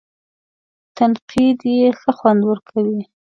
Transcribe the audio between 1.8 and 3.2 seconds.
ښه خوند ورکوي.